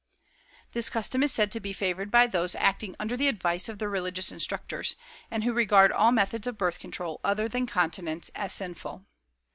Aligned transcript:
This 0.73 0.89
custom 0.89 1.21
is 1.21 1.31
said 1.31 1.51
to 1.51 1.59
be 1.59 1.73
favored 1.73 2.09
by 2.09 2.25
those 2.25 2.55
acting 2.55 2.95
under 2.99 3.15
the 3.15 3.27
advice 3.27 3.69
of 3.69 3.77
their 3.77 3.87
religious 3.87 4.31
instructors, 4.31 4.95
and 5.29 5.43
who 5.43 5.53
regard 5.53 5.91
all 5.91 6.11
methods 6.11 6.47
of 6.47 6.57
birth 6.57 6.79
control 6.79 7.21
other 7.23 7.47
than 7.47 7.67
continence 7.67 8.31
as 8.33 8.51
sinful. 8.51 9.05